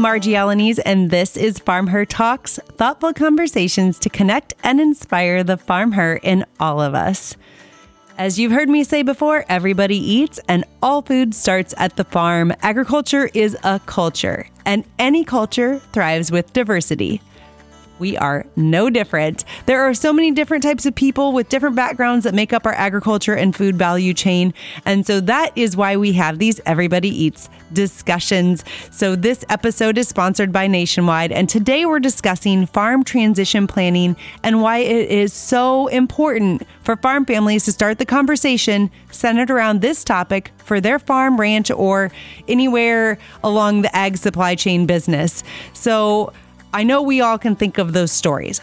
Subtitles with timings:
[0.00, 5.58] Marji Alaniz, and this is Farm Her Talks thoughtful conversations to connect and inspire the
[5.58, 7.36] farm her in all of us.
[8.16, 12.50] As you've heard me say before, everybody eats, and all food starts at the farm.
[12.62, 17.20] Agriculture is a culture, and any culture thrives with diversity
[18.00, 19.44] we are no different.
[19.66, 22.72] There are so many different types of people with different backgrounds that make up our
[22.72, 24.54] agriculture and food value chain.
[24.86, 28.64] And so that is why we have these Everybody Eats discussions.
[28.90, 31.30] So this episode is sponsored by Nationwide.
[31.30, 37.26] And today we're discussing farm transition planning and why it is so important for farm
[37.26, 42.10] families to start the conversation centered around this topic for their farm, ranch, or
[42.48, 45.44] anywhere along the ag supply chain business.
[45.74, 46.32] So,
[46.72, 48.60] I know we all can think of those stories.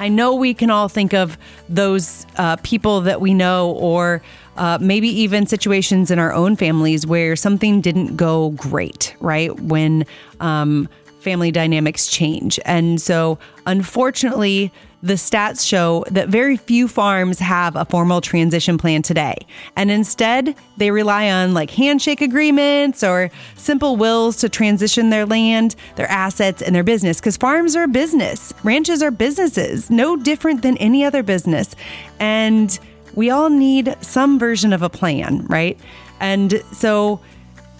[0.00, 1.36] I know we can all think of
[1.68, 4.22] those uh, people that we know, or
[4.56, 9.58] uh, maybe even situations in our own families where something didn't go great, right?
[9.60, 10.06] When
[10.38, 10.88] um,
[11.20, 12.60] family dynamics change.
[12.64, 19.02] And so, unfortunately, the stats show that very few farms have a formal transition plan
[19.02, 19.36] today.
[19.76, 25.76] And instead, they rely on like handshake agreements or simple wills to transition their land,
[25.96, 27.20] their assets, and their business.
[27.20, 31.76] Because farms are a business, ranches are businesses, no different than any other business.
[32.18, 32.76] And
[33.14, 35.78] we all need some version of a plan, right?
[36.20, 37.20] And so,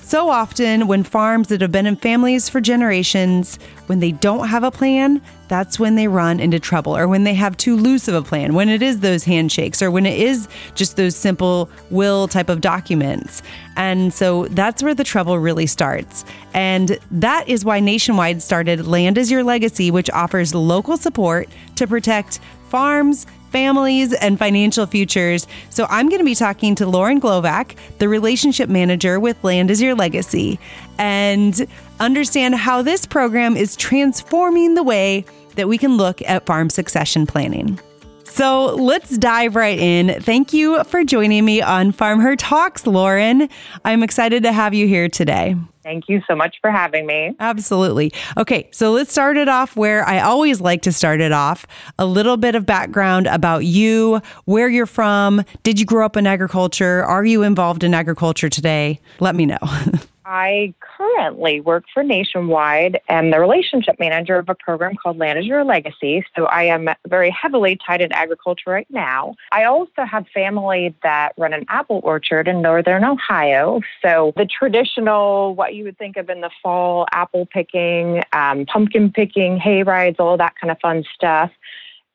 [0.09, 4.65] so often, when farms that have been in families for generations, when they don't have
[4.65, 8.15] a plan, that's when they run into trouble, or when they have too loose of
[8.15, 12.27] a plan, when it is those handshakes, or when it is just those simple will
[12.27, 13.43] type of documents.
[13.77, 16.25] And so that's where the trouble really starts.
[16.55, 21.87] And that is why Nationwide started Land is Your Legacy, which offers local support to
[21.87, 25.47] protect farms, families, and financial futures.
[25.71, 29.83] So I'm going to be talking to Lauren Glovac, the relationship manager with Land is
[29.83, 30.59] Your Legacy,
[30.99, 31.67] and
[32.01, 35.25] understand how this program is transforming the way
[35.57, 37.79] that we can look at farm succession planning.
[38.25, 40.21] So let's dive right in.
[40.23, 43.49] Thank you for joining me on Farm Her Talks, Lauren.
[43.85, 45.57] I'm excited to have you here today.
[45.89, 47.35] Thank you so much for having me.
[47.41, 48.13] Absolutely.
[48.37, 51.67] Okay, so let's start it off where I always like to start it off.
[51.99, 55.43] A little bit of background about you, where you're from.
[55.63, 57.03] Did you grow up in agriculture?
[57.03, 59.01] Are you involved in agriculture today?
[59.19, 59.57] Let me know.
[60.31, 65.47] I currently work for Nationwide and the relationship manager of a program called Land is
[65.47, 66.23] Your Legacy.
[66.37, 69.37] So I am very heavily tied in agriculture right now.
[69.53, 73.81] I also have family that run an apple orchard in northern Ohio.
[74.03, 79.11] So the traditional, what you would think of in the fall, apple picking, um, pumpkin
[79.11, 81.51] picking, hay rides, all that kind of fun stuff.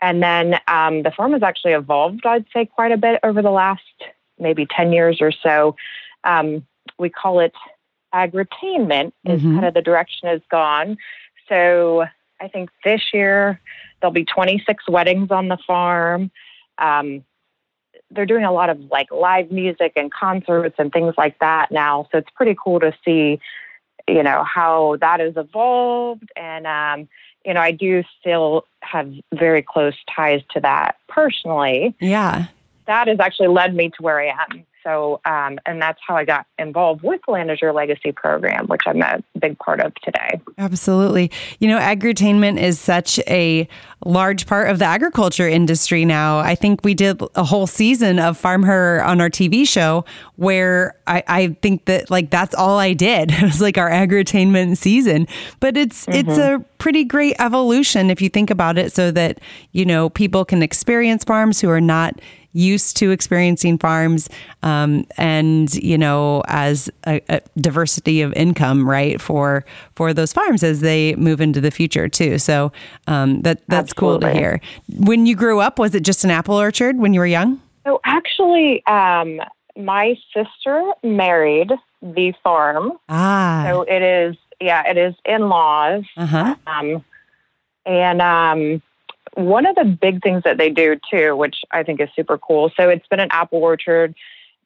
[0.04, 3.50] And then um, the farm has actually evolved, I'd say, quite a bit over the
[3.50, 3.82] last
[4.38, 5.76] maybe 10 years or so.
[6.24, 6.68] Um,
[7.00, 7.54] we call it
[8.14, 9.56] agritainment is mm-hmm.
[9.56, 10.98] kind of the direction has gone.
[11.50, 12.06] So
[12.40, 13.60] I think this year
[14.00, 16.32] there'll be 26 weddings on the farm.
[16.78, 17.24] Um,
[18.12, 22.08] they're doing a lot of like live music and concerts and things like that now.
[22.12, 23.40] So it's pretty cool to see,
[24.08, 26.30] you know, how that has evolved.
[26.36, 27.10] And, um,
[27.46, 31.96] you know, I do still have very close ties to that personally.
[32.00, 32.48] Yeah.
[32.86, 36.26] That has actually led me to where I am so, um, and that's how I
[36.26, 40.42] got involved with Land Your Legacy program, which I'm a big part of today.
[40.58, 41.32] Absolutely.
[41.60, 43.68] You know, agritainment is such a
[44.06, 46.40] large part of the agriculture industry now.
[46.40, 50.06] I think we did a whole season of Farm Her on our TV show
[50.36, 53.32] where I, I think that like that's all I did.
[53.44, 55.28] It was like our agritainment season.
[55.60, 56.30] But it's mm-hmm.
[56.30, 59.40] it's a pretty great evolution if you think about it so that,
[59.72, 62.20] you know, people can experience farms who are not
[62.52, 64.30] used to experiencing farms
[64.64, 70.62] um, and you know as a, a, diversity of income right for for those farms
[70.62, 72.38] as they move into the future too.
[72.38, 72.72] So
[73.08, 74.20] um, that that's Absolutely.
[74.26, 74.62] cool to hear.
[75.00, 77.62] When you grew up was it just an apple orchard when you were young?
[77.88, 79.40] So actually um,
[79.78, 81.72] my sister married
[82.04, 82.92] the farm.
[83.08, 83.66] Ah.
[83.68, 86.56] So it is yeah it is in-laws uh-huh.
[86.66, 87.04] Um,
[87.86, 88.82] and um
[89.36, 92.72] one of the big things that they do too, which I think is super cool.
[92.78, 94.14] So it's been an apple orchard.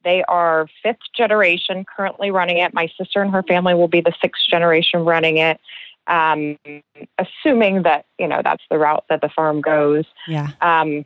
[0.03, 2.73] They are fifth generation currently running it.
[2.73, 5.59] My sister and her family will be the sixth generation running it.
[6.07, 6.57] Um,
[7.17, 10.05] assuming that you know that's the route that the farm goes.
[10.27, 10.51] Yeah.
[10.61, 11.05] Um,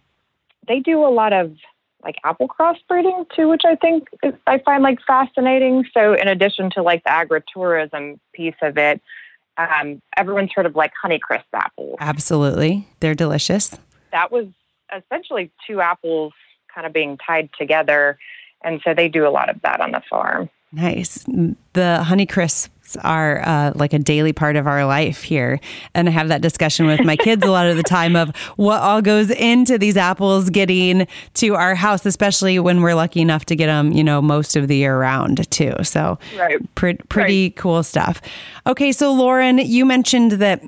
[0.67, 1.55] they do a lot of
[2.03, 5.85] like apple crossbreeding too, which I think is, I find like fascinating.
[5.93, 9.01] So in addition to like the agritourism piece of it,
[9.57, 11.97] um, everyone's heard of like Honeycrisp apples.
[11.99, 12.87] Absolutely.
[12.99, 13.77] They're delicious.
[14.11, 14.47] That was
[14.95, 16.33] essentially two apples
[16.73, 18.17] kind of being tied together.
[18.63, 20.49] And so they do a lot of that on the farm.
[20.73, 21.25] Nice.
[21.73, 22.69] The Honey Crisps
[23.03, 25.59] are uh, like a daily part of our life here.
[25.93, 28.81] And I have that discussion with my kids a lot of the time of what
[28.81, 33.55] all goes into these apples getting to our house, especially when we're lucky enough to
[33.55, 35.73] get them, you know, most of the year round too.
[35.83, 36.75] So, right.
[36.75, 37.55] Pre- pretty right.
[37.55, 38.21] cool stuff.
[38.67, 38.91] Okay.
[38.91, 40.61] So, Lauren, you mentioned that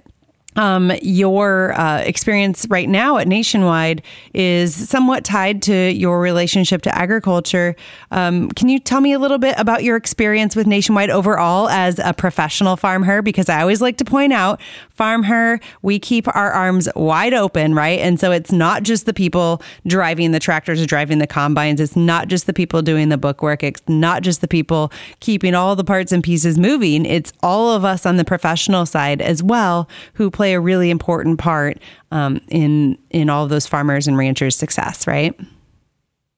[0.56, 4.02] um, your uh, experience right now at Nationwide
[4.34, 7.76] is somewhat tied to your relationship to agriculture.
[8.12, 12.00] Um, can you tell me a little bit about your experience with Nationwide overall as
[12.00, 13.22] a professional farm her?
[13.22, 14.62] Because I always like to point out,
[14.92, 18.00] farm her, we keep our arms wide open, right?
[18.00, 21.80] And so it's not just the people driving the tractors, or driving the combines.
[21.80, 23.64] It's not just the people doing the bookwork.
[23.64, 27.06] It's not just the people keeping all the parts and pieces moving.
[27.06, 30.90] It's all of us on the professional side as well who play play a really
[30.90, 31.78] important part
[32.12, 35.40] um, in in all those farmers and ranchers' success, right?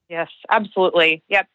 [0.08, 1.24] Yes, absolutely.
[1.28, 1.48] Yep.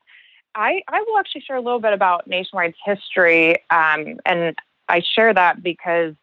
[0.53, 4.53] I, I will actually share a little bit about Nationwide's history, um, and
[4.89, 6.13] I share that because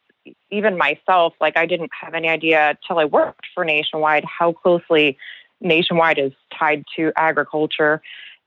[0.50, 5.16] even myself, like I didn't have any idea till I worked for Nationwide how closely
[5.62, 8.02] Nationwide is tied to agriculture.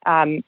[0.06, 0.44] Um,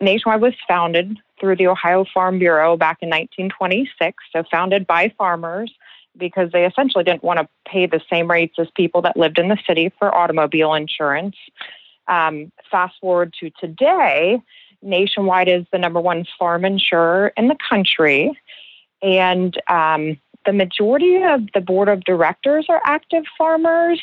[0.00, 5.70] Nationwide was founded through the Ohio Farm Bureau back in 1926, so founded by farmers
[6.16, 9.48] because they essentially didn't want to pay the same rates as people that lived in
[9.48, 11.36] the city for automobile insurance.
[12.08, 14.40] Um, fast forward to today,
[14.82, 18.38] Nationwide is the number one farm insurer in the country.
[19.02, 24.00] And um, the majority of the board of directors are active farmers.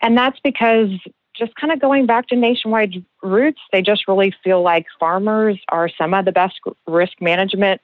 [0.00, 0.90] And that's because
[1.36, 5.88] just kind of going back to nationwide roots, they just really feel like farmers are
[5.88, 7.80] some of the best risk management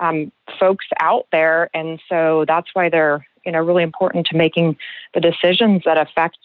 [0.00, 4.76] um, folks out there, and so that's why they're you know really important to making
[5.14, 6.38] the decisions that affect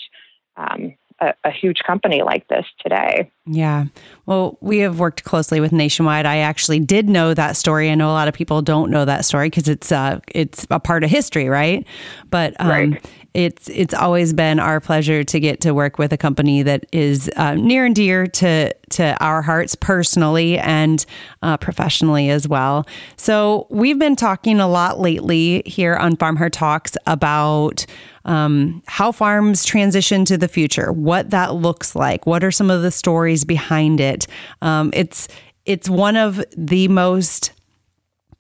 [0.58, 3.30] um, a, a, huge company like this today.
[3.48, 3.86] Yeah.
[4.28, 6.28] Well, we have worked closely with Nationwide.
[6.28, 7.90] I actually did know that story.
[7.90, 10.80] I know a lot of people don't know that story because it's uh, it's a
[10.80, 11.86] part of history, right?
[12.30, 16.18] But um, right it's it's always been our pleasure to get to work with a
[16.18, 21.06] company that is uh, near and dear to to our hearts personally and
[21.42, 22.86] uh, professionally as well.
[23.16, 27.86] So we've been talking a lot lately here on Farm Her Talks about
[28.26, 32.82] um, how farms transition to the future, what that looks like, what are some of
[32.82, 34.28] the stories behind it.
[34.62, 35.28] Um, it's
[35.66, 37.52] it's one of the most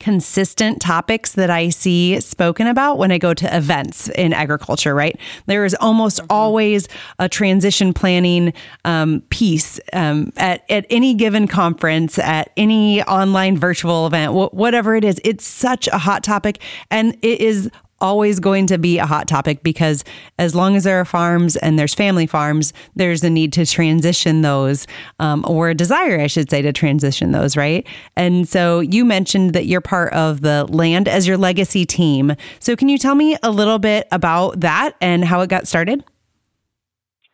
[0.01, 5.15] consistent topics that I see spoken about when I go to events in agriculture, right?
[5.45, 6.31] There is almost mm-hmm.
[6.31, 6.87] always
[7.19, 8.51] a transition planning
[8.83, 14.95] um, piece um, at, at any given conference, at any online virtual event, wh- whatever
[14.95, 15.21] it is.
[15.23, 16.57] It's such a hot topic
[16.89, 17.69] and it is
[18.01, 20.03] always going to be a hot topic because
[20.37, 24.41] as long as there are farms and there's family farms, there's a need to transition
[24.41, 24.87] those,
[25.19, 27.87] um, or a desire, I should say, to transition those, right?
[28.15, 32.35] And so you mentioned that you're part of the Land is Your Legacy team.
[32.59, 36.03] So can you tell me a little bit about that and how it got started?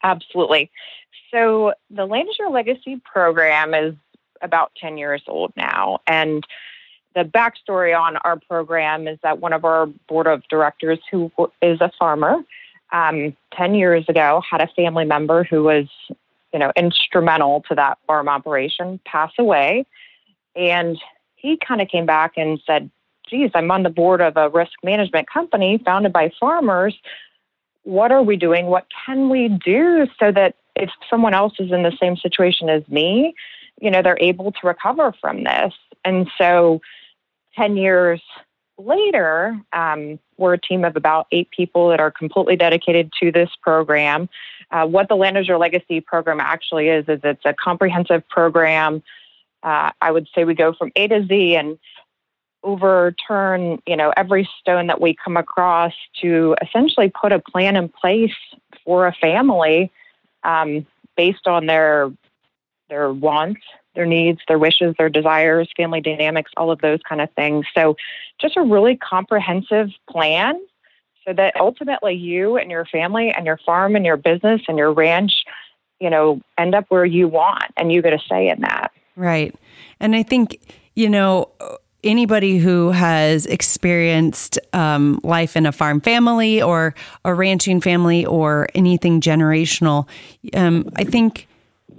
[0.03, 0.69] Absolutely.
[1.31, 3.95] So the Land is Your Legacy program is
[4.41, 5.99] about 10 years old now.
[6.07, 6.43] And
[7.17, 11.31] the backstory on our program is that one of our board of directors, who
[11.63, 12.43] is a farmer,
[12.91, 15.87] um, 10 years ago had a family member who was,
[16.53, 19.87] you know, instrumental to that farm operation pass away.
[20.55, 20.95] And
[21.37, 22.91] he kind of came back and said,
[23.27, 26.95] geez, I'm on the board of a risk management company founded by farmers.
[27.81, 28.67] What are we doing?
[28.67, 32.87] What can we do so that if someone else is in the same situation as
[32.87, 33.33] me,
[33.81, 35.73] you know, they're able to recover from this?
[36.05, 36.79] And so
[37.57, 38.21] 10 years
[38.77, 43.49] later, um, we're a team of about eight people that are completely dedicated to this
[43.61, 44.29] program.
[44.69, 49.01] Uh, what the Land Your Legacy program actually is, is it's a comprehensive program.
[49.63, 51.79] Uh, I would say we go from A to Z and
[52.63, 57.89] overturn, you know, every stone that we come across to essentially put a plan in
[57.89, 58.33] place
[58.85, 59.91] for a family
[60.43, 60.85] um,
[61.15, 62.11] based on their
[62.89, 63.61] their wants,
[63.97, 67.65] their needs, their wishes, their desires, family dynamics, all of those kind of things.
[67.75, 67.97] So,
[68.39, 70.61] just a really comprehensive plan
[71.25, 74.93] so that ultimately you and your family and your farm and your business and your
[74.93, 75.33] ranch,
[75.99, 78.91] you know, end up where you want and you get a say in that.
[79.17, 79.53] Right.
[79.99, 80.59] And I think,
[80.93, 81.49] you know,
[82.03, 86.93] anybody who has experienced um, life in a farm family or
[87.25, 90.07] a ranching family or anything generational,
[90.53, 91.47] um, I think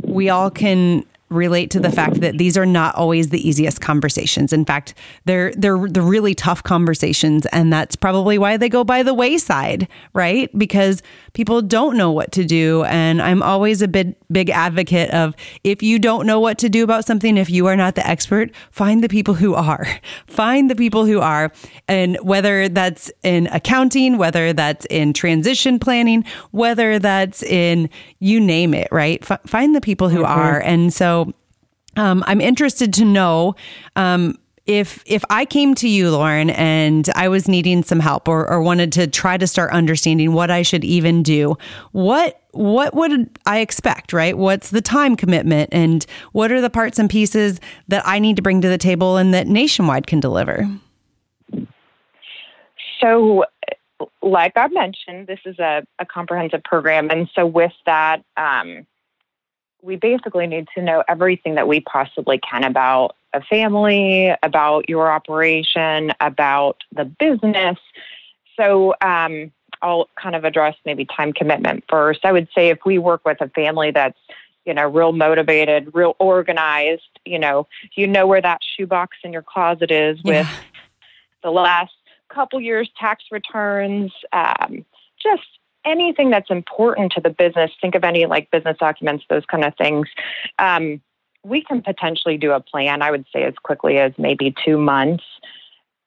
[0.03, 4.53] we all can relate to the fact that these are not always the easiest conversations.
[4.53, 4.95] In fact,
[5.25, 9.89] they're they're the really tough conversations and that's probably why they go by the wayside,
[10.15, 10.51] right?
[10.57, 11.03] Because
[11.39, 12.83] people don't know what to do.
[12.87, 16.83] And I'm always a big, big advocate of if you don't know what to do
[16.83, 19.87] about something, if you are not the expert, find the people who are.
[20.27, 21.53] Find the people who are.
[21.87, 28.75] And whether that's in accounting, whether that's in transition planning, whether that's in you name
[28.75, 29.23] it, right?
[29.31, 30.41] F- find the people who mm-hmm.
[30.41, 30.61] are.
[30.61, 31.33] And so
[31.97, 33.55] um, I'm interested to know.
[33.95, 34.37] Um,
[34.69, 38.61] if if I came to you, Lauren, and I was needing some help or, or
[38.61, 41.57] wanted to try to start understanding what I should even do,
[41.93, 44.37] what what would I expect, right?
[44.37, 48.43] What's the time commitment and what are the parts and pieces that I need to
[48.43, 50.69] bring to the table and that Nationwide can deliver?
[53.01, 53.45] So
[54.23, 57.11] like I mentioned, this is a, a comprehensive program.
[57.11, 58.87] And so with that, um,
[59.83, 65.11] we basically need to know everything that we possibly can about a family, about your
[65.11, 67.79] operation, about the business.
[68.57, 72.25] So um, I'll kind of address maybe time commitment first.
[72.25, 74.19] I would say if we work with a family that's
[74.65, 79.43] you know real motivated, real organized, you know, you know where that shoebox in your
[79.43, 80.51] closet is with yeah.
[81.43, 81.93] the last
[82.29, 84.85] couple years tax returns, um,
[85.23, 85.47] just
[85.85, 87.71] anything that's important to the business.
[87.81, 90.09] Think of any like business documents, those kind of things.
[90.59, 91.01] Um,
[91.49, 95.25] we can potentially do a plan, I would say, as quickly as maybe two months.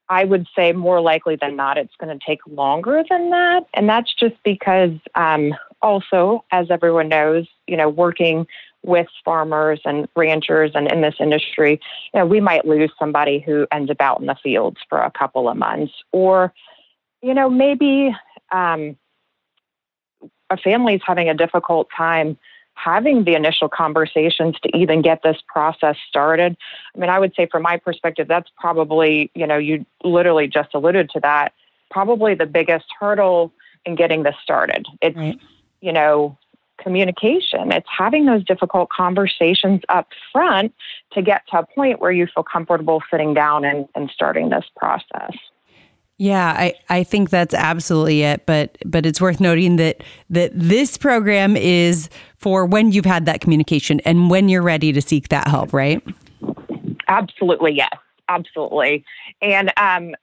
[0.10, 3.66] I would say more likely than not, it's going to take longer than that.
[3.74, 8.46] And that's just because, um, also, as everyone knows, you know, working
[8.84, 11.80] with farmers and ranchers and in this industry,
[12.14, 15.12] you know, we might lose somebody who ends up out in the fields for a
[15.12, 15.94] couple of months.
[16.12, 16.54] Or,
[17.22, 18.14] you know, maybe
[18.52, 18.98] um,
[20.50, 22.38] a family is having a difficult time
[22.74, 26.58] having the initial conversations to even get this process started.
[26.96, 30.74] I mean, I would say from my perspective, that's probably, you know, you literally just
[30.74, 31.54] alluded to that,
[31.90, 33.52] probably the biggest hurdle
[33.86, 34.88] in getting this started.
[35.02, 35.40] It's, right.
[35.82, 36.38] you know,
[36.82, 37.72] communication.
[37.72, 40.74] It's having those difficult conversations up front
[41.14, 44.66] to get to a point where you feel comfortable sitting down and, and starting this
[44.76, 45.34] process.
[46.22, 48.46] Yeah, I, I think that's absolutely it.
[48.46, 53.42] But but it's worth noting that that this program is for when you've had that
[53.42, 56.00] communication and when you're ready to seek that help, right?
[57.08, 57.90] Absolutely, yes.
[58.30, 59.04] Absolutely.
[59.42, 60.14] And um,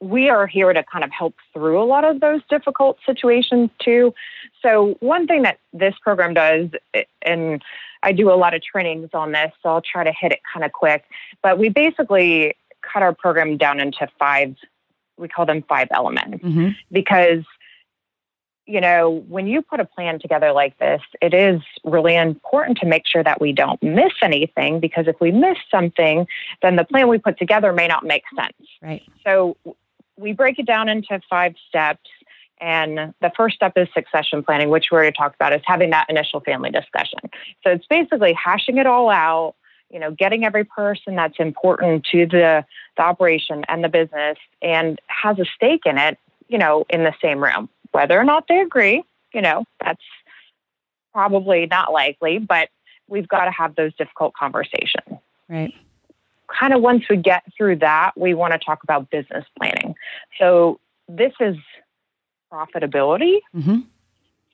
[0.00, 4.14] we are here to kind of help through a lot of those difficult situations too.
[4.62, 6.70] So, one thing that this program does,
[7.20, 7.62] and
[8.02, 10.64] I do a lot of trainings on this, so I'll try to hit it kind
[10.64, 11.04] of quick,
[11.42, 14.56] but we basically cut our program down into five
[15.18, 16.44] we call them five elements.
[16.44, 16.68] Mm-hmm.
[16.90, 17.44] because
[18.66, 22.86] you know when you put a plan together like this it is really important to
[22.86, 26.26] make sure that we don't miss anything because if we miss something
[26.62, 28.68] then the plan we put together may not make sense.
[28.80, 29.02] Right.
[29.26, 29.56] So
[30.16, 32.08] we break it down into five steps
[32.60, 36.06] and the first step is succession planning which we already talked about is having that
[36.08, 37.18] initial family discussion.
[37.64, 39.54] So it's basically hashing it all out
[39.92, 42.64] you know, getting every person that's important to the,
[42.96, 46.18] the operation and the business and has a stake in it,
[46.48, 47.68] you know, in the same room.
[47.92, 50.02] Whether or not they agree, you know, that's
[51.12, 52.70] probably not likely, but
[53.06, 55.18] we've got to have those difficult conversations.
[55.48, 55.74] Right.
[56.48, 59.94] Kind of once we get through that, we want to talk about business planning.
[60.38, 61.56] So this is
[62.50, 63.40] profitability.
[63.54, 63.80] Mm-hmm.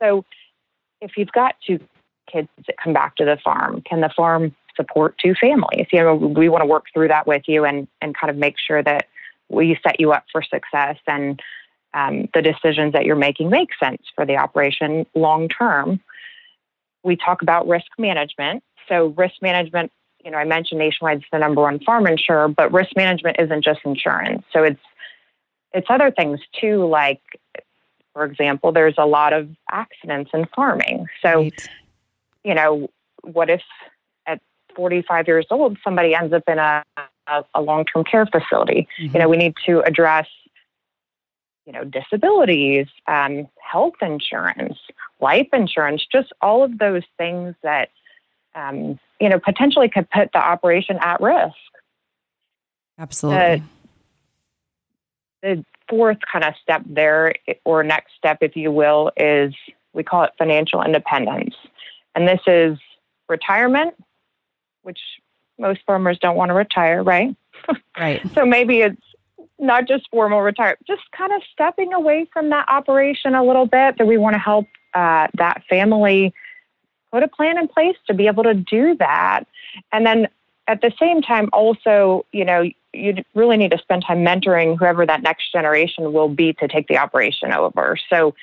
[0.00, 0.24] So
[1.00, 1.78] if you've got two
[2.30, 5.86] kids that come back to the farm, can the farm support to families.
[5.92, 8.56] You know, we want to work through that with you and, and kind of make
[8.58, 9.08] sure that
[9.48, 11.40] we set you up for success and
[11.94, 16.00] um, the decisions that you're making make sense for the operation long term.
[17.02, 18.62] We talk about risk management.
[18.88, 19.90] So, risk management,
[20.24, 23.80] you know, I mentioned Nationwide's the number one farm insurer, but risk management isn't just
[23.84, 24.44] insurance.
[24.52, 24.80] So, it's
[25.72, 27.20] it's other things too, like,
[28.12, 31.06] for example, there's a lot of accidents in farming.
[31.22, 31.68] So, right.
[32.42, 32.88] you know,
[33.22, 33.62] what if
[34.78, 36.84] 45 years old, somebody ends up in a,
[37.52, 38.86] a, long term care facility.
[39.00, 39.12] Mm-hmm.
[39.12, 40.28] You know, we need to address,
[41.66, 44.78] you know, disabilities, um, health insurance,
[45.20, 47.90] life insurance, just all of those things that,
[48.54, 51.56] um, you know, potentially could put the operation at risk.
[53.00, 53.64] Absolutely.
[55.42, 59.52] the fourth kind of step there, or next step, if you will, is
[59.92, 61.56] we call it financial independence.
[62.14, 62.78] And this is
[63.28, 63.94] retirement
[64.82, 65.00] which
[65.58, 67.34] most farmers don't want to retire, right?
[67.98, 68.22] Right.
[68.34, 69.02] so maybe it's
[69.58, 73.98] not just formal retirement, just kind of stepping away from that operation a little bit.
[73.98, 76.32] That we want to help uh, that family
[77.12, 79.44] put a plan in place to be able to do that,
[79.90, 80.28] and then
[80.68, 85.04] at the same time, also, you know, you really need to spend time mentoring whoever
[85.06, 87.98] that next generation will be to take the operation over.
[88.08, 88.34] So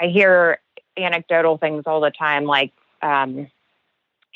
[0.00, 0.60] I hear
[0.96, 2.72] anecdotal things all the time, like
[3.02, 3.48] um,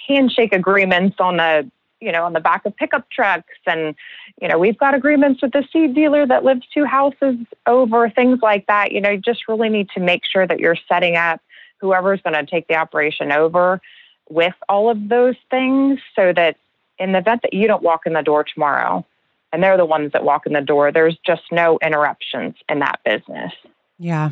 [0.07, 1.71] handshake agreements on the
[2.01, 3.95] you know on the back of pickup trucks, and
[4.41, 8.41] you know we've got agreements with the seed dealer that lives two houses over, things
[8.43, 8.93] like that.
[8.93, 11.41] You know, you just really need to make sure that you're setting up
[11.81, 13.81] whoever's going to take the operation over
[14.29, 16.57] with all of those things, so that
[16.99, 19.05] in the event that you don't walk in the door tomorrow,
[19.53, 23.01] and they're the ones that walk in the door, there's just no interruptions in that
[23.05, 23.53] business.
[23.99, 24.31] Yeah.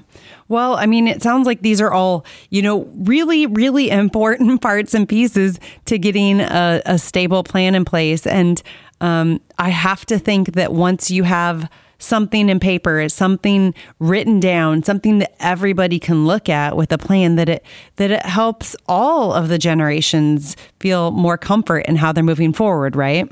[0.49, 4.95] Well, I mean, it sounds like these are all, you know, really, really important parts
[4.95, 8.27] and pieces to getting a, a stable plan in place.
[8.27, 8.61] And
[9.01, 14.83] um, I have to think that once you have something in paper, something written down,
[14.83, 17.65] something that everybody can look at with a plan that it
[17.97, 22.97] that it helps all of the generations feel more comfort in how they're moving forward,
[22.97, 23.31] right?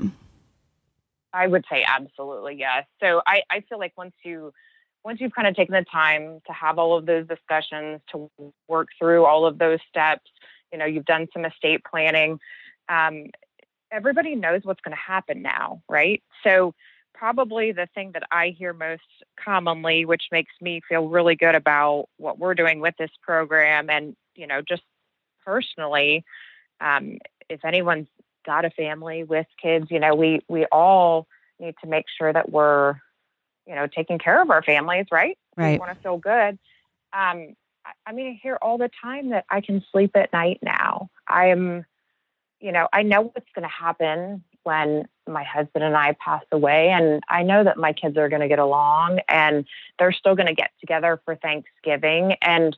[1.33, 2.85] I would say absolutely yes.
[2.99, 4.53] So I, I feel like once you
[5.09, 8.29] once you've kind of taken the time to have all of those discussions, to
[8.67, 10.29] work through all of those steps,
[10.71, 12.39] you know, you've done some estate planning,
[12.89, 13.25] um,
[13.91, 16.21] everybody knows what's going to happen now, right?
[16.43, 16.75] So,
[17.15, 19.01] probably the thing that I hear most
[19.43, 24.15] commonly, which makes me feel really good about what we're doing with this program, and,
[24.35, 24.83] you know, just
[25.43, 26.23] personally,
[26.81, 27.17] um,
[27.49, 28.09] if anyone's
[28.45, 31.25] got a family with kids, you know, we, we all
[31.59, 32.97] need to make sure that we're
[33.69, 35.37] you know, taking care of our families, right?
[35.55, 35.73] Right.
[35.73, 36.57] We want to feel good.
[37.13, 37.55] Um,
[38.05, 41.09] I, mean, I hear all the time that I can sleep at night now.
[41.27, 41.85] I'm,
[42.59, 46.89] you know, I know what's going to happen when my husband and I pass away,
[46.89, 49.65] and I know that my kids are going to get along, and
[49.99, 52.35] they're still going to get together for Thanksgiving.
[52.41, 52.75] And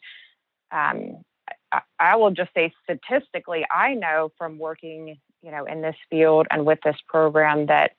[0.71, 1.23] um,
[1.71, 6.47] I, I will just say, statistically, I know from working, you know, in this field
[6.51, 7.93] and with this program that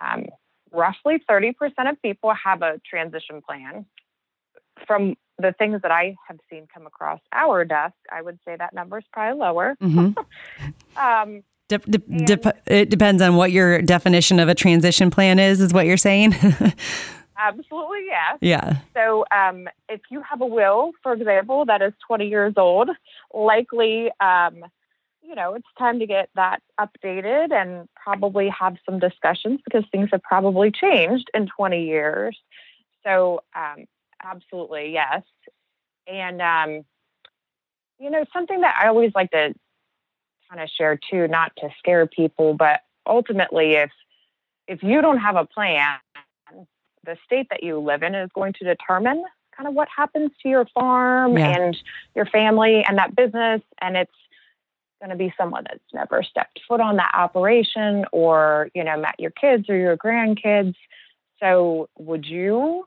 [0.00, 0.26] um,
[0.72, 1.54] roughly 30%
[1.88, 3.86] of people have a transition plan.
[4.86, 8.74] From the things that I have seen come across our desk, I would say that
[8.74, 9.76] number is probably lower.
[9.82, 10.96] Mm-hmm.
[10.96, 15.60] um, de- de- de- it depends on what your definition of a transition plan is,
[15.60, 16.34] is what you're saying.
[17.38, 18.38] Absolutely, yes.
[18.40, 18.78] Yeah.
[18.94, 22.88] So, um, if you have a will, for example, that is 20 years old,
[23.34, 24.64] likely um,
[25.26, 30.08] you know, it's time to get that updated and probably have some discussions because things
[30.12, 32.38] have probably changed in 20 years.
[33.04, 33.86] So, um,
[34.22, 35.22] absolutely, yes.
[36.06, 36.84] And, um,
[37.98, 39.54] you know, something that I always like to
[40.48, 43.90] kind of share too, not to scare people, but ultimately, if
[44.68, 45.98] if you don't have a plan,
[47.04, 49.24] the state that you live in is going to determine
[49.56, 51.56] kind of what happens to your farm yeah.
[51.56, 51.76] and
[52.14, 53.62] your family and that business.
[53.80, 54.10] And it's
[55.00, 59.14] going to be someone that's never stepped foot on that operation or, you know, met
[59.18, 60.74] your kids or your grandkids.
[61.40, 62.86] So would you,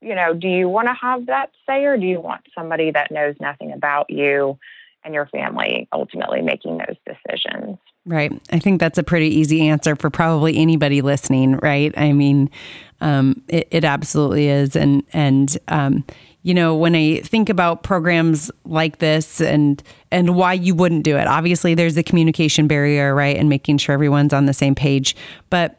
[0.00, 3.10] you know, do you want to have that say or do you want somebody that
[3.10, 4.58] knows nothing about you
[5.04, 7.78] and your family ultimately making those decisions?
[8.04, 8.32] Right.
[8.50, 11.92] I think that's a pretty easy answer for probably anybody listening, right?
[11.96, 12.50] I mean,
[13.00, 14.74] um, it, it absolutely is.
[14.74, 16.04] And, and, um,
[16.42, 21.16] you know, when I think about programs like this and and why you wouldn't do
[21.16, 21.26] it.
[21.26, 25.16] Obviously, there's a communication barrier, right, and making sure everyone's on the same page.
[25.50, 25.78] But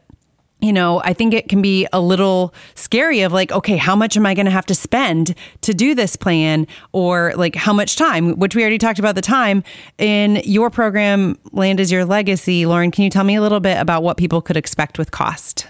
[0.60, 4.16] you know, I think it can be a little scary of like, okay, how much
[4.16, 7.96] am I going to have to spend to do this plan or like how much
[7.96, 9.62] time, which we already talked about the time
[9.98, 12.64] in your program, Land is Your Legacy.
[12.64, 15.68] Lauren, can you tell me a little bit about what people could expect with cost?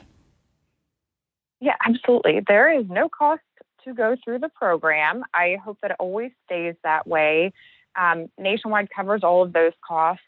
[1.60, 2.42] Yeah, absolutely.
[2.46, 3.42] There is no cost
[3.84, 5.24] to go through the program.
[5.32, 7.52] I hope that it always stays that way.
[7.96, 10.22] Um, Nationwide covers all of those costs,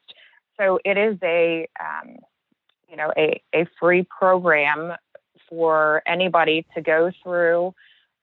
[0.58, 2.16] so it is a um,
[2.88, 4.92] you know a, a free program
[5.48, 7.74] for anybody to go through.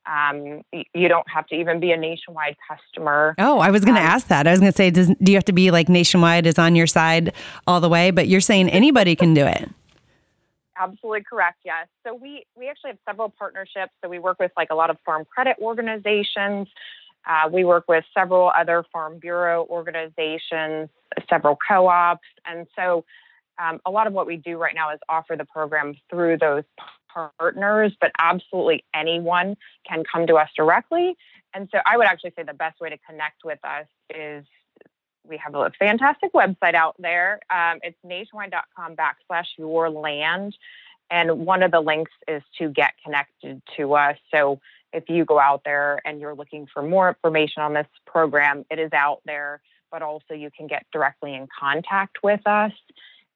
[0.05, 3.35] Um, you don't have to even be a nationwide customer.
[3.37, 4.47] Oh, I was going to um, ask that.
[4.47, 6.75] I was going to say, does, do you have to be like nationwide is on
[6.75, 7.33] your side
[7.67, 8.11] all the way?
[8.11, 9.69] But you're saying anybody can do it
[10.77, 11.59] absolutely correct.
[11.65, 11.87] Yes.
[12.05, 13.93] So we we actually have several partnerships.
[14.03, 16.67] So we work with like a lot of farm credit organizations.
[17.25, 20.89] Uh, we work with several other farm bureau organizations,
[21.29, 23.05] several co-ops, and so
[23.59, 26.63] um, a lot of what we do right now is offer the program through those
[27.13, 27.93] partners.
[28.01, 29.55] But absolutely anyone
[29.87, 31.15] can come to us directly.
[31.53, 34.45] And so I would actually say the best way to connect with us is
[35.33, 37.39] we have a fantastic website out there.
[37.49, 40.55] Um, it's nationwide.com backslash your land.
[41.09, 44.17] And one of the links is to get connected to us.
[44.31, 44.59] So
[44.93, 48.77] if you go out there and you're looking for more information on this program, it
[48.77, 49.59] is out there,
[49.91, 52.73] but also you can get directly in contact with us.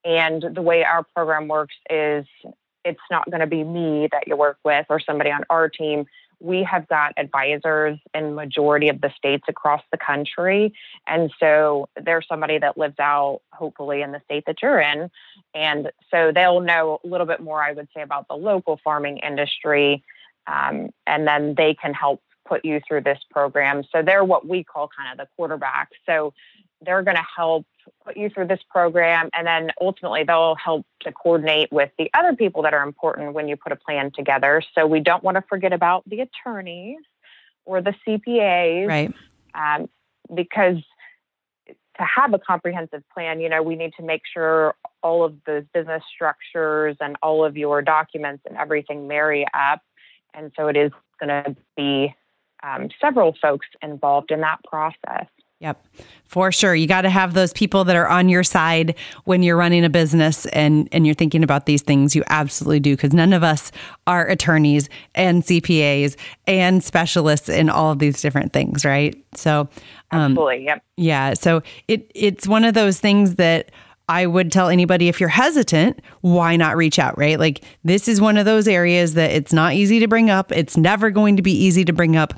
[0.06, 2.28] And the way our program works is
[2.86, 6.06] it's not going to be me that you work with or somebody on our team.
[6.40, 10.74] We have got advisors in majority of the states across the country.
[11.08, 15.10] And so there's somebody that lives out hopefully in the state that you're in.
[15.54, 19.18] And so they'll know a little bit more i would say about the local farming
[19.18, 20.04] industry
[20.48, 23.84] um, and then they can help put you through this program.
[23.92, 25.90] So they're what we call kind of the quarterback.
[26.06, 26.34] So
[26.82, 27.66] they're going to help
[28.06, 32.36] put you through this program and then ultimately they'll help to coordinate with the other
[32.36, 34.62] people that are important when you put a plan together.
[34.76, 37.00] So we don't want to forget about the attorneys
[37.66, 39.14] or the cpas right.
[39.56, 39.90] um,
[40.34, 40.78] because
[41.68, 45.64] to have a comprehensive plan you know we need to make sure all of those
[45.74, 49.82] business structures and all of your documents and everything marry up.
[50.34, 52.14] And so it is going to be
[52.64, 55.28] um, several folks involved in that process
[55.60, 55.88] Yep,
[56.26, 56.76] for sure.
[56.76, 58.94] You got to have those people that are on your side
[59.24, 62.16] when you're running a business and and you're thinking about these things.
[62.16, 63.72] You absolutely do because none of us
[64.06, 66.16] are attorneys and CPAs
[66.46, 69.16] and specialists in all of these different things, right?
[69.34, 69.62] So,
[70.12, 70.84] um, absolutely, yep.
[70.96, 73.72] Yeah, so it it's one of those things that
[74.08, 77.40] I would tell anybody if you're hesitant, why not reach out, right?
[77.40, 80.52] Like this is one of those areas that it's not easy to bring up.
[80.52, 82.36] It's never going to be easy to bring up.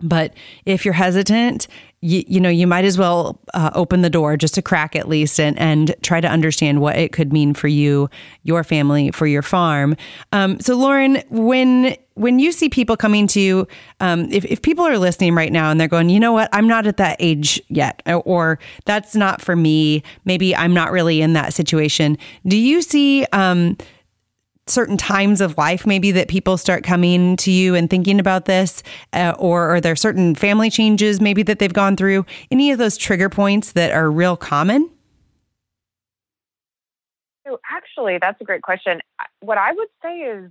[0.00, 0.34] But
[0.66, 1.68] if you're hesitant,
[2.04, 5.08] you, you know, you might as well uh, open the door just a crack at
[5.08, 8.10] least and, and try to understand what it could mean for you,
[8.42, 9.96] your family, for your farm.
[10.30, 13.66] Um, so, Lauren, when when you see people coming to you,
[14.00, 16.68] um, if, if people are listening right now and they're going, you know what, I'm
[16.68, 21.32] not at that age yet, or that's not for me, maybe I'm not really in
[21.32, 22.18] that situation.
[22.46, 23.78] Do you see um,
[24.66, 28.82] certain times of life maybe that people start coming to you and thinking about this
[29.12, 32.24] uh, or are there certain family changes maybe that they've gone through?
[32.50, 34.90] Any of those trigger points that are real common?
[37.46, 39.00] So actually that's a great question.
[39.40, 40.50] What i would say is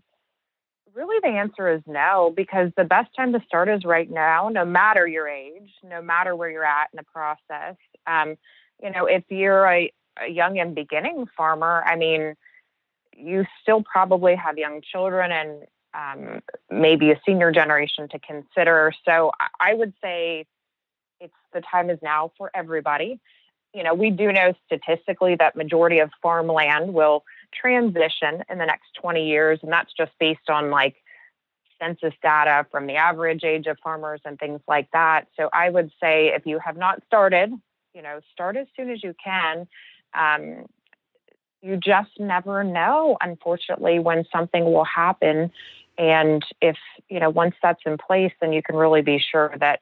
[0.94, 4.64] really the answer is no because the best time to start is right now no
[4.64, 7.76] matter your age no matter where you're at in the process.
[8.06, 8.36] Um,
[8.84, 9.92] you know if you're a,
[10.24, 12.36] a young and beginning farmer i mean
[13.18, 18.94] you still probably have young children and um, maybe a senior generation to consider.
[19.06, 20.46] So I would say
[21.20, 23.20] it's the time is now for everybody.
[23.74, 27.24] You know, we do know statistically that majority of farmland will
[27.54, 30.96] transition in the next 20 years, and that's just based on like
[31.80, 35.28] census data from the average age of farmers and things like that.
[35.38, 37.52] So I would say if you have not started,
[37.94, 39.68] you know, start as soon as you can.
[40.14, 40.66] Um,
[41.64, 45.50] you just never know, unfortunately, when something will happen.
[45.98, 46.76] And if,
[47.08, 49.80] you know, once that's in place, then you can really be sure that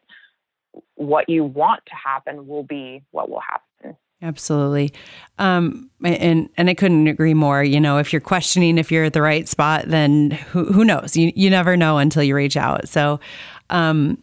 [0.96, 3.98] what you want to happen will be what will happen.
[4.22, 4.94] Absolutely.
[5.40, 7.64] Um, and, and I couldn't agree more.
[7.64, 11.18] You know, if you're questioning if you're at the right spot, then who, who knows?
[11.18, 12.88] You, you never know until you reach out.
[12.88, 13.20] So,
[13.72, 14.22] um,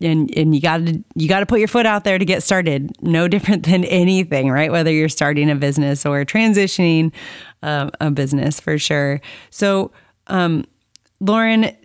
[0.00, 2.42] and and you got to you got to put your foot out there to get
[2.42, 2.92] started.
[3.02, 4.70] No different than anything, right?
[4.70, 7.12] Whether you're starting a business or transitioning
[7.62, 9.20] um, a business, for sure.
[9.50, 9.92] So,
[10.28, 10.64] um,
[11.20, 11.76] Lauren,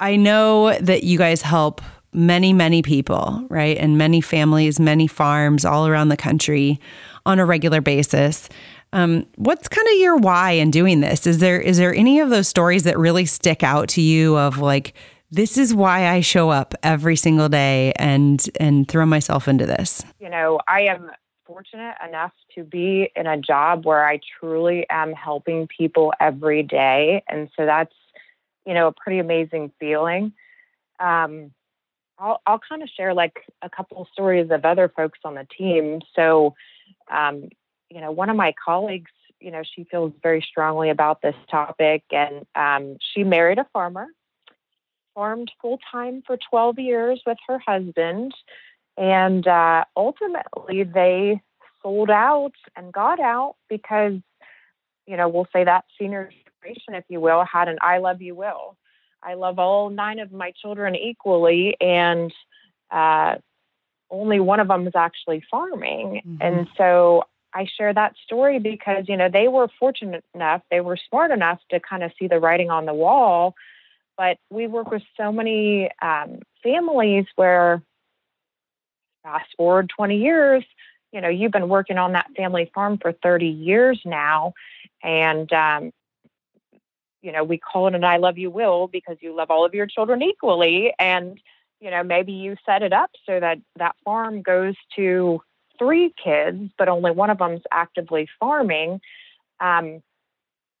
[0.00, 1.80] I know that you guys help
[2.12, 6.80] many many people, right, and many families, many farms all around the country
[7.24, 8.48] on a regular basis.
[8.92, 11.26] Um, what's kind of your why in doing this?
[11.26, 14.58] Is there is there any of those stories that really stick out to you of
[14.58, 14.94] like
[15.30, 20.04] this is why I show up every single day and and throw myself into this.
[20.20, 21.10] You know, I am
[21.44, 27.22] fortunate enough to be in a job where I truly am helping people every day,
[27.28, 27.94] and so that's
[28.64, 30.32] you know a pretty amazing feeling.
[31.00, 31.52] Um,
[32.18, 36.00] I'll I'll kind of share like a couple stories of other folks on the team.
[36.14, 36.54] So,
[37.10, 37.48] um,
[37.90, 39.10] you know, one of my colleagues,
[39.40, 44.06] you know, she feels very strongly about this topic, and um, she married a farmer
[45.16, 48.32] farmed full time for 12 years with her husband.
[48.96, 51.40] And uh, ultimately, they
[51.82, 54.20] sold out and got out because,
[55.06, 56.30] you know, we'll say that senior
[56.62, 58.76] generation, if you will, had an I love you will.
[59.22, 62.32] I love all nine of my children equally, and
[62.90, 63.36] uh,
[64.10, 66.22] only one of them is actually farming.
[66.26, 66.36] Mm-hmm.
[66.40, 70.98] And so I share that story because, you know, they were fortunate enough, they were
[71.08, 73.54] smart enough to kind of see the writing on the wall
[74.16, 77.82] but we work with so many um, families where,
[79.22, 80.64] fast forward 20 years,
[81.12, 84.52] you know, you've been working on that family farm for 30 years now.
[85.02, 85.92] And, um,
[87.22, 89.74] you know, we call it an I love you will because you love all of
[89.74, 90.92] your children equally.
[90.98, 91.40] And,
[91.80, 95.40] you know, maybe you set it up so that that farm goes to
[95.78, 99.00] three kids, but only one of them's actively farming.
[99.60, 100.02] Um,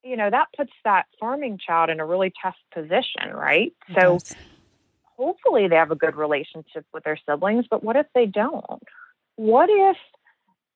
[0.06, 3.72] you know, that puts that farming child in a really tough position, right?
[3.98, 4.18] So,
[5.16, 8.82] hopefully they have a good relationship with their siblings, but what if they don't?
[9.36, 9.96] What if,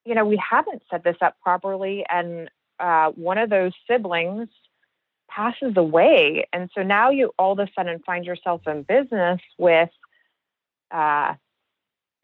[0.05, 4.49] you know, we haven't set this up properly and uh, one of those siblings
[5.29, 6.47] passes away.
[6.53, 9.91] And so now you all of a sudden find yourself in business with,
[10.91, 11.35] uh,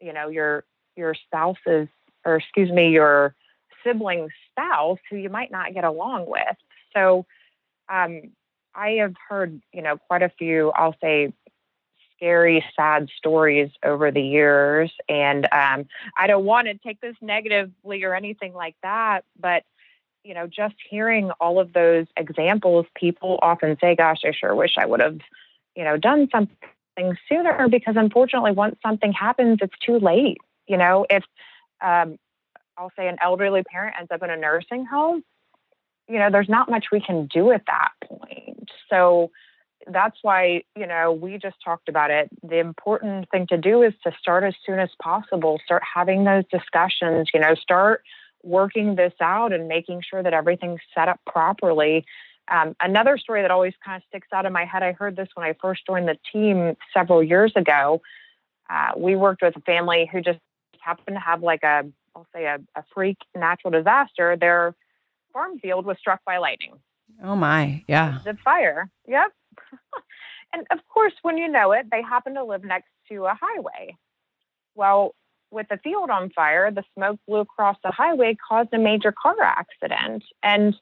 [0.01, 0.65] you know, your,
[0.95, 1.87] your spouse's,
[2.25, 3.35] or excuse me, your
[3.85, 6.57] sibling's spouse who you might not get along with.
[6.97, 7.25] So,
[7.89, 8.21] um,
[8.75, 11.33] I have heard, you know, quite a few, I'll say,
[12.15, 14.91] scary, sad stories over the years.
[15.07, 19.63] And um, I don't want to take this negatively or anything like that, but
[20.23, 24.71] you know, just hearing all of those examples, people often say, "Gosh, I sure wish
[24.77, 25.19] I would have,
[25.73, 30.39] you know, done something sooner." Because unfortunately, once something happens, it's too late.
[30.67, 31.23] You know, if
[31.81, 32.17] um,
[32.77, 35.23] I'll say an elderly parent ends up in a nursing home,
[36.09, 38.69] you know, there's not much we can do at that point.
[38.89, 39.31] So
[39.87, 42.29] that's why, you know, we just talked about it.
[42.43, 46.43] The important thing to do is to start as soon as possible, start having those
[46.51, 48.03] discussions, you know, start
[48.43, 52.05] working this out and making sure that everything's set up properly.
[52.49, 55.27] Um, another story that always kind of sticks out in my head, I heard this
[55.33, 58.01] when I first joined the team several years ago.
[58.69, 60.39] Uh, we worked with a family who just
[60.79, 61.83] happened to have like a,
[62.15, 64.37] I'll say a, a freak natural disaster.
[64.39, 64.75] Their
[65.33, 66.73] farm field was struck by lightning.
[67.23, 68.19] Oh my, yeah.
[68.25, 68.89] The fire.
[69.07, 69.31] Yep.
[70.53, 73.95] and of course, when you know it, they happen to live next to a highway.
[74.75, 75.15] Well,
[75.51, 79.41] with the field on fire, the smoke blew across the highway, caused a major car
[79.41, 80.23] accident.
[80.43, 80.75] And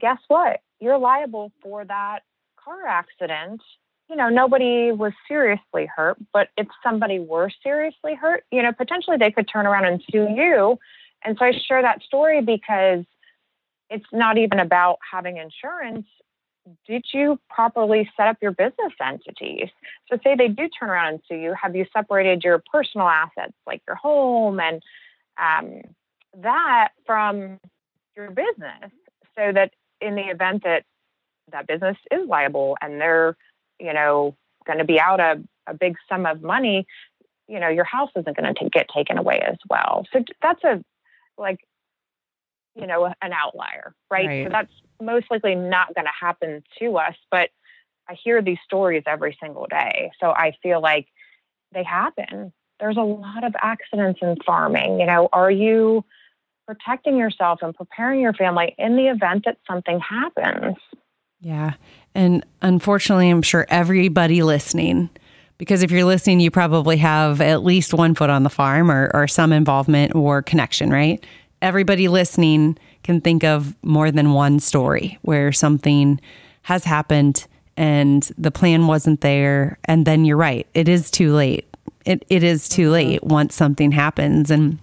[0.00, 0.60] guess what?
[0.80, 2.20] You're liable for that
[2.62, 3.60] car accident.
[4.08, 9.16] You know, nobody was seriously hurt, but if somebody were seriously hurt, you know, potentially
[9.16, 10.78] they could turn around and sue you.
[11.24, 13.04] And so I share that story because
[13.92, 16.06] it's not even about having insurance
[16.86, 19.68] did you properly set up your business entities?
[20.10, 23.54] So, say they do turn around and sue you, have you separated your personal assets
[23.66, 24.82] like your home and
[25.38, 25.80] um,
[26.38, 27.58] that from
[28.16, 28.90] your business
[29.36, 30.84] so that in the event that
[31.50, 33.36] that business is liable and they're,
[33.80, 36.86] you know, going to be out a, a big sum of money,
[37.48, 40.06] you know, your house isn't going to get taken away as well.
[40.12, 40.82] So, that's a
[41.38, 41.60] like,
[42.74, 44.26] you know, an outlier, right?
[44.26, 44.46] right.
[44.46, 47.50] So, that's most likely not going to happen to us, but
[48.08, 50.10] I hear these stories every single day.
[50.20, 51.06] So I feel like
[51.72, 52.52] they happen.
[52.80, 55.00] There's a lot of accidents in farming.
[55.00, 56.04] You know, are you
[56.66, 60.76] protecting yourself and preparing your family in the event that something happens?
[61.40, 61.74] Yeah.
[62.14, 65.10] And unfortunately, I'm sure everybody listening,
[65.58, 69.10] because if you're listening, you probably have at least one foot on the farm or,
[69.14, 71.24] or some involvement or connection, right?
[71.62, 76.20] Everybody listening can think of more than one story where something
[76.62, 77.46] has happened
[77.76, 79.78] and the plan wasn't there.
[79.86, 81.66] And then you're right, it is too late.
[82.04, 84.50] It, it is too late once something happens.
[84.50, 84.78] And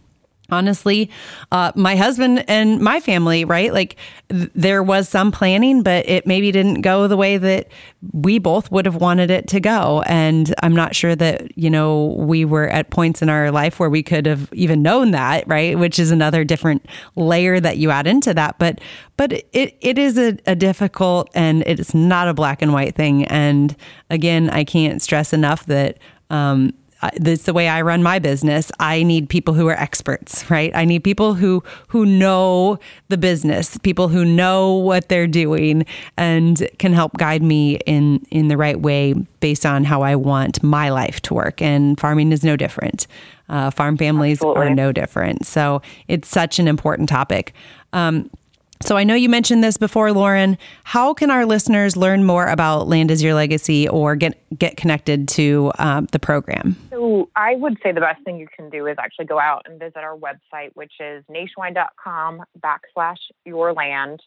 [0.52, 1.10] honestly
[1.52, 3.74] uh, my husband and my family right?
[3.74, 3.96] Like
[4.30, 7.68] th- there was some planning but it maybe didn't go the way that
[8.14, 10.04] we both would have wanted it to go.
[10.06, 13.90] And i'm not sure that you know we were at points in our life where
[13.90, 15.78] we could have even known that right?
[15.78, 16.86] Which is another different
[17.16, 18.58] layer that you add into that.
[18.60, 18.80] But
[19.18, 23.26] but it, it is a, a difficult and it's not a black and white thing.
[23.26, 23.76] And
[24.10, 25.98] again i can't stress enough that
[26.30, 26.74] um,
[27.18, 28.72] that's the way I run my business.
[28.80, 30.72] I need people who are experts, right?
[30.76, 35.86] I need people who who know the business, people who know what they're doing
[36.18, 40.62] and can help guide me in in the right way based on how I want
[40.62, 41.62] my life to work.
[41.62, 43.08] And farming is no different.
[43.48, 44.68] Uh, farm families Absolutely.
[44.68, 45.46] are no different.
[45.46, 47.54] So it's such an important topic.
[47.94, 48.30] Um,
[48.82, 50.58] so I know you mentioned this before, Lauren.
[50.84, 55.28] How can our listeners learn more about Land is Your Legacy or get get connected
[55.30, 56.78] to um, the program?
[56.90, 59.80] So I would say the best thing you can do is actually go out and
[59.80, 64.22] visit our website, which is nationwide.com backslash your land.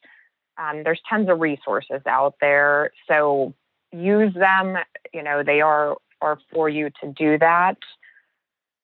[0.58, 3.54] Um, there's tons of resources out there, so
[3.90, 4.76] use them.
[5.14, 7.78] You know they are are for you to do that.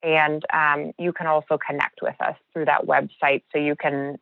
[0.02, 4.18] And um, you can also connect with us through that website so you can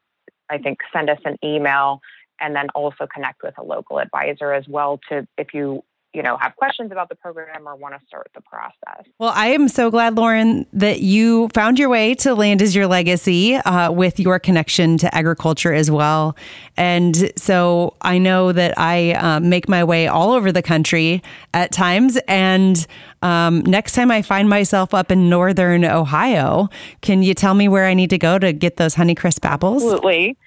[0.51, 2.01] I think, send us an email
[2.41, 5.83] and then also connect with a local advisor as well to if you
[6.17, 9.05] you know have questions about the program or want to start the process.
[9.19, 12.87] Well i am so glad lauren that you found your way to land is your
[12.87, 16.35] legacy uh, with your connection to agriculture as well.
[16.77, 21.71] And so i know that i uh, make my way all over the country at
[21.71, 22.17] times.
[22.27, 22.87] And
[23.21, 26.71] um, next time i find myself up in northern ohio
[27.03, 29.83] can you tell me where i need to go to get those honeycrisp apples?
[29.83, 30.39] Absolutely.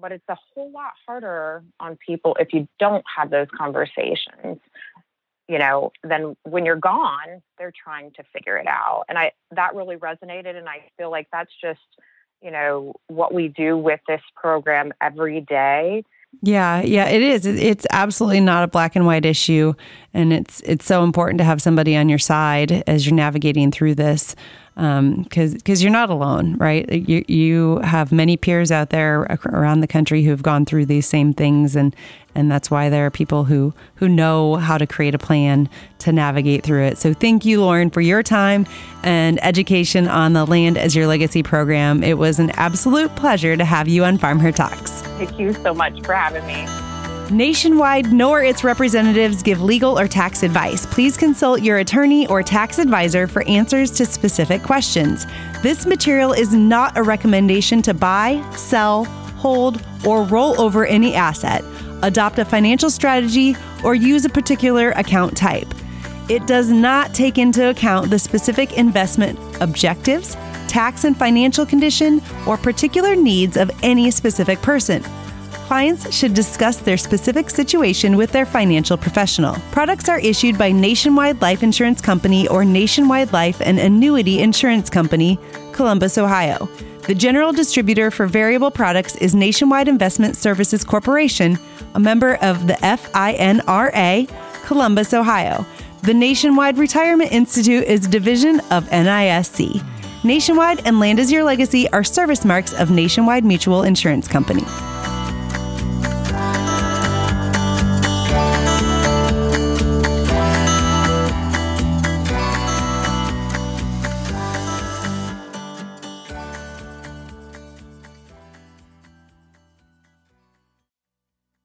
[0.00, 4.58] but it's a whole lot harder on people if you don't have those conversations.
[5.48, 9.04] You know, then when you're gone, they're trying to figure it out.
[9.08, 11.80] And I that really resonated and I feel like that's just
[12.42, 16.04] you know, what we do with this program every day.
[16.42, 17.46] Yeah, yeah, it is.
[17.46, 19.72] It's absolutely not a black and white issue,
[20.12, 23.94] and it's it's so important to have somebody on your side as you're navigating through
[23.94, 24.34] this
[24.76, 26.86] because um, because you're not alone, right?
[26.92, 31.32] You you have many peers out there around the country who've gone through these same
[31.32, 31.96] things, and
[32.34, 36.12] and that's why there are people who who know how to create a plan to
[36.12, 36.98] navigate through it.
[36.98, 38.66] So thank you, Lauren, for your time
[39.02, 42.02] and education on the Land is Your Legacy program.
[42.02, 44.90] It was an absolute pleasure to have you on Farm Her Talks.
[45.16, 46.85] Thank you so much for having me.
[47.30, 50.86] Nationwide nor its representatives give legal or tax advice.
[50.86, 55.26] Please consult your attorney or tax advisor for answers to specific questions.
[55.60, 59.06] This material is not a recommendation to buy, sell,
[59.38, 61.64] hold, or roll over any asset,
[62.02, 65.66] adopt a financial strategy, or use a particular account type.
[66.28, 70.36] It does not take into account the specific investment objectives,
[70.68, 75.02] tax and financial condition, or particular needs of any specific person.
[75.66, 79.54] Clients should discuss their specific situation with their financial professional.
[79.72, 85.38] Products are issued by Nationwide Life Insurance Company or Nationwide Life and Annuity Insurance Company,
[85.72, 86.68] Columbus, Ohio.
[87.06, 91.58] The general distributor for variable products is Nationwide Investment Services Corporation,
[91.94, 94.28] a member of the FINRA,
[94.64, 95.64] Columbus, Ohio.
[96.02, 99.84] The Nationwide Retirement Institute is a division of NISC.
[100.24, 104.64] Nationwide and Land is Your Legacy are service marks of Nationwide Mutual Insurance Company.